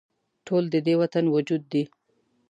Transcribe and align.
ټول 0.47 0.63
د 0.73 0.75
دې 0.85 0.93
وطن 1.01 1.25
وجود 1.35 1.63
دي 1.73 1.83